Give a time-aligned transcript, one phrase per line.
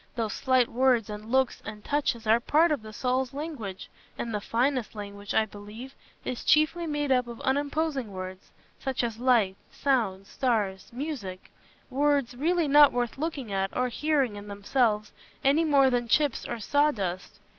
[0.15, 4.41] Those slight words and looks and touches are part of the soul's language; and the
[4.41, 5.93] finest language, I believe,
[6.25, 12.91] is chiefly made up of unimposing words, such as "light," "sound," "stars," "music"—words really not
[12.91, 15.11] worth looking at, or hearing, in themselves,
[15.43, 17.39] any more than "chips" or "sawdust."